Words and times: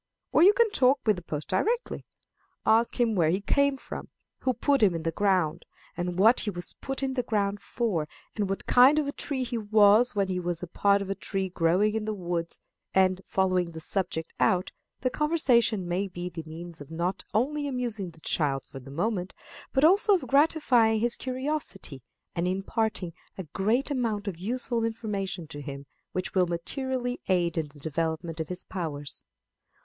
Or 0.31 0.41
you 0.41 0.53
can 0.53 0.71
talk 0.71 0.99
with 1.05 1.15
the 1.17 1.21
post 1.21 1.47
directly. 1.49 2.07
Ask 2.65 2.99
him 2.99 3.13
where 3.13 3.29
he 3.29 3.39
came 3.39 3.77
from, 3.77 4.09
who 4.39 4.51
put 4.55 4.81
him 4.81 4.95
in 4.95 5.03
the 5.03 5.11
ground, 5.11 5.63
and 5.95 6.17
what 6.17 6.39
he 6.39 6.49
was 6.49 6.73
put 6.81 7.03
in 7.03 7.13
the 7.13 7.21
ground 7.21 7.61
for, 7.61 8.07
and 8.35 8.49
what 8.49 8.65
kind 8.65 8.97
of 8.97 9.05
a 9.05 9.11
tree 9.11 9.43
he 9.43 9.59
was 9.59 10.15
when 10.15 10.27
he 10.27 10.39
was 10.39 10.63
a 10.63 10.67
part 10.67 11.03
of 11.03 11.11
a 11.11 11.13
tree 11.13 11.49
growing 11.49 11.93
in 11.93 12.05
the 12.05 12.15
woods; 12.15 12.59
and, 12.95 13.21
following 13.27 13.73
the 13.73 13.79
subject 13.79 14.33
out, 14.39 14.71
the 15.01 15.11
conversation 15.11 15.87
may 15.87 16.07
be 16.07 16.29
the 16.29 16.41
means 16.47 16.81
of 16.81 16.89
not 16.89 17.23
only 17.35 17.67
amusing 17.67 18.09
the 18.09 18.21
child 18.21 18.65
for 18.65 18.79
the 18.79 18.89
moment, 18.89 19.35
but 19.71 19.83
also 19.83 20.15
of 20.15 20.25
gratifying 20.25 20.99
his 20.99 21.15
curiosity, 21.15 22.01
and 22.33 22.47
imparting 22.47 23.13
a 23.37 23.43
great 23.43 23.91
amount 23.91 24.27
of 24.27 24.35
useful 24.39 24.83
information 24.83 25.45
to 25.45 25.61
him 25.61 25.85
which 26.11 26.33
will 26.33 26.47
materially 26.47 27.21
aid 27.27 27.55
in 27.55 27.67
the 27.67 27.79
development 27.79 28.39
of 28.39 28.47
his 28.47 28.63
powers. 28.63 29.23